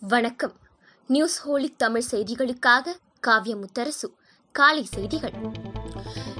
[0.00, 0.52] வணக்கம்.
[1.06, 4.14] நியூஸ் ஹோலி தமிழ் செய்திகளுக்காக காவிய முத்தரசு
[4.52, 5.32] காலை செய்திகள்.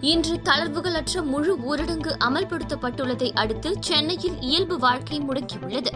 [0.00, 5.92] இன்று தளர்வுகளற்ற முழு ஊரடங்கு அமல்படுத்தப்பட்டுள்ளதை அடுத்து சென்னையில் இயல்பு வாழ்க்கை முடங்கியுள்ளது.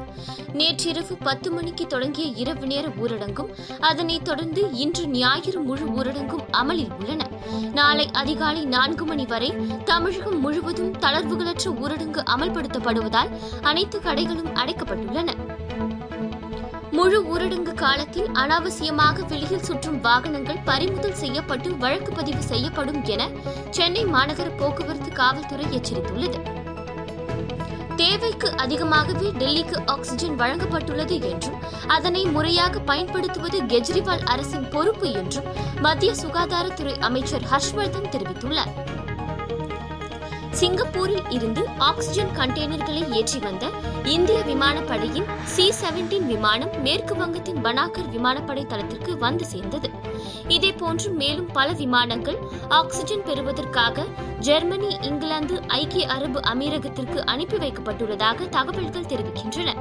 [0.53, 3.51] நேற்றிரவு பத்து மணிக்கு தொடங்கிய இரவு நேர ஊரடங்கும்
[3.81, 7.29] அதனைத் தொடர்ந்து இன்று ஞாயிறு முழு ஊரடங்கும் அமலில் உள்ளன.
[7.72, 9.54] நாளை அதிகாலை நான்கு மணி வரை
[9.85, 15.56] தமிழகம் முழுவதும் தளர்வுகளற்ற ஊரடங்கு அமல்படுத்தப்படுவதால் அனைத்து கடைகளும் அடைக்கப்பட்டுள்ளன.
[17.09, 23.28] முழு ஊரடங்கு காலத்தில் அனாவசியமாக வெளியில் சுற்றும் வாகனங்கள் பறிமுதல் செய்யப்பட்டு வழக்கு பதிவு செய்யப்படும் என
[23.70, 26.38] சென்னை மாநகர போக்குவரத்து காவல்துறை எச்சரித்துள்ளது.
[27.96, 35.48] தேவைக்கு அதிகமாகவே டெல்லிக்கு ஆக்ஸிஜன் வழங்கப்பட்டுள்ளது என்றும் அதனை முறையாக பயன்படுத்துவது கெஜ்ரிவால் அரசின் பொறுப்பு என்றும்
[35.80, 38.88] மத்திய சுகாதாரத்துறை அமைச்சர் ஹர்ஷ்வர்தன் தெரிவித்துள்ளார்.
[40.52, 43.66] சிங்கப்பூரில் இருந்து ஆக்சிஜன் கண்டெய்னர்களை ஏற்றி வந்த
[44.05, 49.91] இந்திய விமானப்படையின் சி செவன்டீன் விமானம் மேற்கு வங்கத்தின் பனாகர் விமானப்படை தளத்திற்கு வந்து சேர்ந்தது.
[50.48, 54.05] இதேபோன்று மேலும் பல விமானங்கள் ஆக்சிஜன் பெறுவதற்காக
[54.38, 59.74] ஜெர்மனி இங்கிலாந்து ஐக்கிய அரபு அமீரகத்திற்கு அனுப்பி வைக்கப்பட்டுள்ளதாக தகவல்கள் தெரிவிக்கின்றன.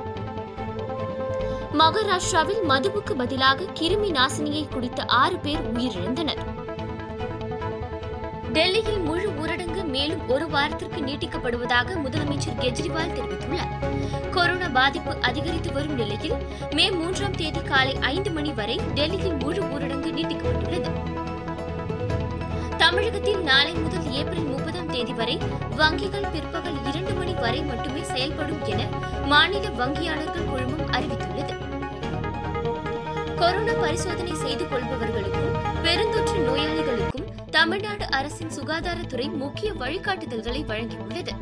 [1.74, 6.66] மகாராஷ்டிராவில் மதுவுக்கு பதிலாக கிருமி நாசினியை குடித்த ஆறு பேர் உயிரிழந்தனர்.
[8.58, 13.74] டெல்லியில் முழு ஊரடங்கு மேலும் ஒரு வாரத்திற்கு நீட்டிக்கப்படுவதாக முதலமைச்சர் கெஜ்ரிவால் தெரிவித்துள்ளார்.
[14.32, 16.34] கொரோனா பாதிப்பு அதிகரித்து வரும் நிலையில்
[16.72, 20.92] மே மூன்றாம் தேதி காலை ஐந்து மணி வரை டெல்லியில் முழு ஊரடங்கு நீட்டிக்கப்பட்டுள்ளது.
[22.78, 25.38] தமிழகத்தில் நாளை முதல் ஏப்ரல் முப்பதாம் தேதி வரை
[25.82, 28.82] வங்கிகள் பிற்பகல் இரண்டு மணி வரை மட்டுமே செயல்படும் என
[29.26, 31.56] மாநில வங்கியாளர்கள் குழுமம் அறிவித்துள்ளது.
[33.36, 37.17] கொரோனா பரிசோதனை செய்து கொள்பவர்களுக்கும் பெருந்தொற்று நோயாளிகளுக்கும்
[37.58, 41.34] தமிழ்நாடு அரசின் சுகாதாரத்துறை முக்கிய வழிகாட்டுதல்களை வழங்கியுள்ளது.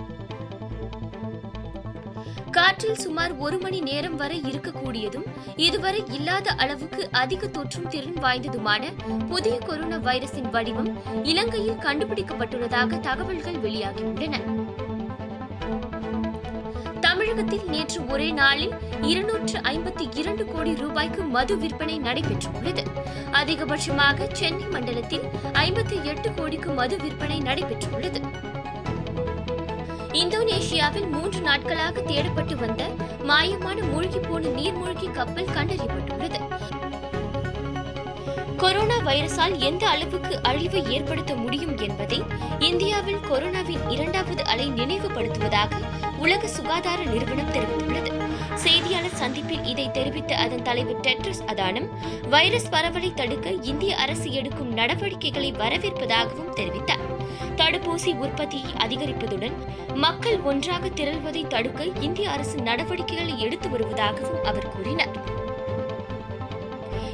[2.51, 8.93] காற்றில் சுமார் ஒரு மணி நேரம் வரை இருக்கக்கூடியதும் இதுவரை இல்லாத அளவுக்கு அதிக தொற்றும் திறன் வாய்ந்ததுமான
[9.27, 10.91] புதிய கொரோனா வைரஸின் வடிவம்
[11.23, 14.35] இலங்கையில் கண்டுபிடிக்கப்பட்டுள்ளதாக தகவல்கள் வெளியாகியுள்ளன.
[17.35, 22.83] தமிழகத்தில் நேற்று ஒரே நாளில் இருநூற்று ஐம்பத்தி இரண்டு கோடி ரூபாய்க்கு மது விற்பனை நடைபெற்றுள்ளது.
[23.31, 28.21] அதிகபட்சமாக சென்னை மண்டலத்தில் ஐம்பத்தி எட்டு கோடிக்கு மது விற்பனை நடைபெற்றுள்ளது.
[30.11, 32.87] இந்தோனேஷியாவில் மூன்று நாட்களாக தேடப்பட்டு வந்த
[33.27, 36.54] மாயமான மூழ்கி போன நீர்மூழ்கி கப்பல் கண்டறியப்பட்டுள்ளது.
[38.57, 42.23] கொரோனா வைரஸால் எந்த அளவுக்கு அழிவை ஏற்படுத்த முடியும் என்பதை
[42.59, 45.71] இந்தியாவில் கொரோனாவின் இரண்டாவது அலை நினைவுபடுத்துவதாக
[46.17, 48.11] உலக சுகாதார நிறுவனம் தெரிவித்துள்ளது.
[48.55, 51.89] செய்தியாளர் சந்திப்பில் இதை தெரிவித்த அதன் தலைவர் டெட்ரஸ் அதானம்
[52.29, 57.05] வைரஸ் பரவலை தடுக்க இந்திய அரசு எடுக்கும் நடவடிக்கைகளை வரவேற்பதாகவும் தெரிவித்தார்.
[57.55, 59.53] தடுப்பூசி உற்பத்தியை அதிகரிப்பதுடன்
[59.93, 65.34] மக்கள் ஒன்றாக திரள்வதை தடுக்க இந்திய அரசு நடவடிக்கைகளை எடுத்து வருவதாகவும் அவர் கூறினார்.